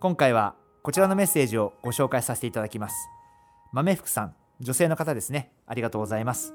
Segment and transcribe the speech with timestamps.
[0.00, 2.94] 今回はこちらのメッセージをご紹介させていただきます。
[3.72, 5.50] 豆福さん女性の方ですね。
[5.66, 6.54] ありがとうございます。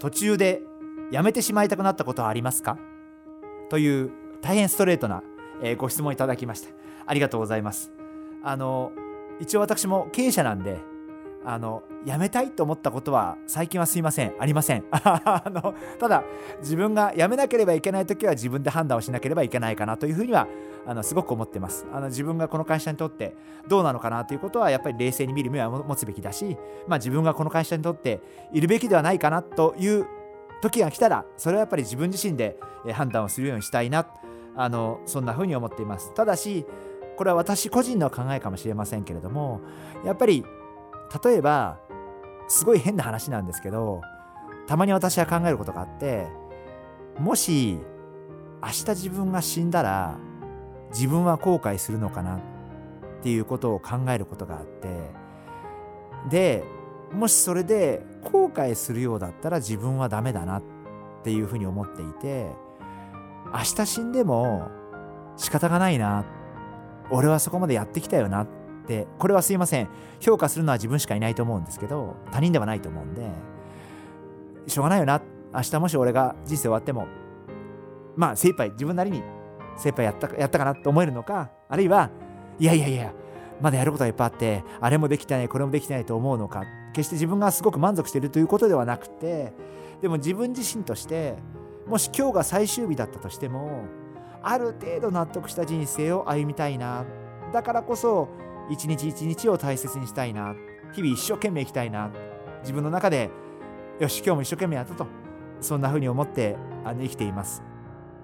[0.00, 0.62] 途中で
[1.10, 2.78] やめてしまいたくなったことはありますか？
[3.68, 4.10] という
[4.40, 5.22] 大変ストレートな、
[5.76, 6.70] ご質問いただきました。
[7.04, 7.92] ありがとうございます。
[8.42, 8.92] あの
[9.38, 10.78] 一応私も経営者なんで
[11.46, 14.34] あの辞めたいと思ったことは最近はすいません。
[14.38, 14.84] ありません。
[14.90, 16.24] あのただ
[16.60, 20.46] 自分が辞めなければいけない時は自分で判断をしなければいけないかなというふうには
[20.86, 21.86] あのすごく思ってます。
[21.92, 23.36] あの自分がこの会社にとって
[23.68, 28.20] どうなのかなということはやっぱり冷静に見る目は持つべきだし、まあ、自分がこの会社にとって
[28.52, 30.06] いるべきではないかなという
[30.62, 32.56] 時が来たらそれはやっぱり自分自身で
[32.92, 34.06] 判断をするようにしたいな
[34.56, 36.14] あのそんなふうに思っています。
[36.14, 36.64] ただし
[37.16, 39.60] これは私個人の考えかもしれませんけれども
[40.04, 40.44] やっぱり
[41.22, 41.78] 例えば
[42.48, 44.00] すごい変な話なんですけど
[44.66, 46.26] たまに私は考えることがあって
[47.18, 47.78] もし
[48.62, 50.18] 明日自分が死んだら
[50.90, 52.40] 自分は後悔するのかなっ
[53.22, 55.10] ていうことを考えることがあって
[56.30, 56.64] で
[57.12, 60.62] もしそれで後悔するようだったら自分はダメだなっ
[61.22, 62.50] ていうふうに思っていて
[63.52, 64.68] 明日死んでも
[65.36, 66.24] 仕方がないな
[67.10, 68.48] 俺はそこまでやってきたよなっ
[68.86, 69.88] てこれはすいません。
[70.20, 73.30] 評価するのは自分しかいないと思うんですけど他人ではないと思うんで
[74.66, 75.20] しょうがないよな。
[75.54, 77.06] 明日もし俺が人生終わっても
[78.16, 79.22] まあ精一杯自分なりに
[79.76, 82.10] 精一杯やったやったかなと思えるのかあるいは
[82.58, 83.12] いやいやいや
[83.60, 89.52] まだやることがいっぱいあってあれもできてないこれもできてないと思うのか決して自分がすごく満足しているということではなくて
[90.02, 91.36] でも自分自身として
[91.86, 93.84] もし今日が最終日だったとしても
[94.42, 97.04] ある程度納得した人生を歩みたいな。
[97.52, 98.28] だからこそ
[98.70, 100.54] 一日一日を大切にしたいな。
[100.92, 102.10] 日々一生懸命生きたいな。
[102.62, 103.30] 自分の中で
[104.00, 105.06] よし今日も一生懸命やったと。
[105.60, 107.62] そんな風に思ってあの生きています。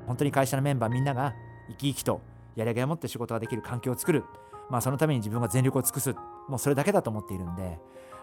[0.06, 1.34] 本当に会社のメンバーみんなが
[1.68, 2.20] 生き生きと
[2.56, 4.24] やりがいを持って仕事ができる環境を作る。
[4.68, 6.14] まあそのために自分が全力を尽くす。
[6.48, 7.78] もうそれだけだと思っているんで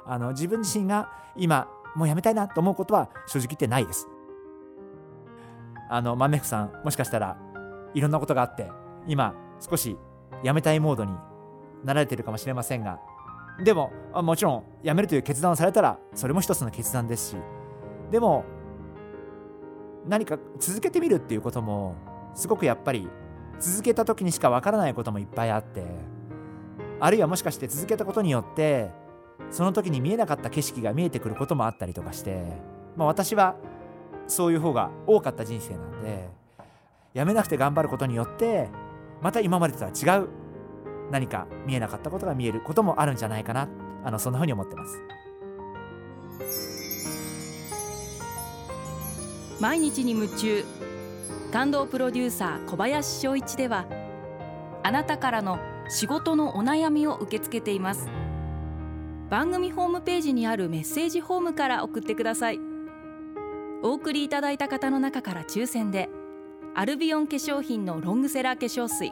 [0.06, 4.07] あの自分自身が今もうやめたいなと思うことは正直言ってないです。
[5.89, 7.38] あの豆福さんもしかしたら
[7.94, 8.69] いろんなことがあって
[9.07, 9.97] 今少し
[10.44, 11.13] やめたいモードに
[11.83, 12.99] なられているかもしれませんが。
[13.63, 17.38] でももちろん辞めるという決断をされたらそれも一つの決断ですし。
[18.11, 18.45] でも
[20.07, 21.95] 何か続けてみるっていうことも
[22.33, 23.09] すごくやっぱり
[23.59, 25.83] 続けた時にしかわからないこともいっぱいあって
[26.99, 28.91] あるいはもしかして続けたことによって
[29.51, 32.44] その時に見えなかった景色が見えてくることもあったりとかして、
[32.95, 33.55] まあ、私は
[34.27, 36.29] そういう方が多かった人生なんで
[37.13, 38.69] やめなくて頑張ることによって
[39.21, 40.27] また今までとは違う
[41.12, 43.68] 何か見えなかったことが見えることもあるんじゃないかな。
[44.03, 45.01] あのそんなふうに思ってます。
[49.59, 50.63] 毎日に夢中
[51.51, 53.85] 感動プロデューサー小林翔一では
[54.84, 55.59] あなたからの
[55.90, 58.07] 仕事のお悩みを受け付けています。
[59.29, 62.59] 番組ホームページにあるメッセージフォームから送ってください。
[63.84, 66.09] お送りいただいた方の中から抽選で
[66.75, 69.12] アルビオン化粧品のロングセラー化粧水。